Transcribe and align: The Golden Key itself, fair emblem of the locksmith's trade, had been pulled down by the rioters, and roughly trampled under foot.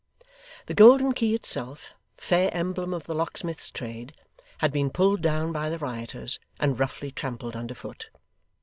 The 0.65 0.73
Golden 0.73 1.13
Key 1.13 1.35
itself, 1.35 1.93
fair 2.17 2.51
emblem 2.55 2.91
of 2.91 3.03
the 3.03 3.13
locksmith's 3.13 3.69
trade, 3.69 4.13
had 4.57 4.71
been 4.71 4.89
pulled 4.89 5.21
down 5.21 5.51
by 5.51 5.69
the 5.69 5.77
rioters, 5.77 6.39
and 6.59 6.79
roughly 6.79 7.11
trampled 7.11 7.55
under 7.55 7.75
foot. 7.75 8.09